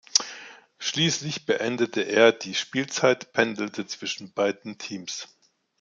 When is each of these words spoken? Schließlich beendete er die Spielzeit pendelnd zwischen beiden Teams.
Schließlich 0.79 1.45
beendete 1.45 2.01
er 2.01 2.31
die 2.31 2.55
Spielzeit 2.55 3.33
pendelnd 3.33 3.87
zwischen 3.87 4.33
beiden 4.33 4.79
Teams. 4.79 5.27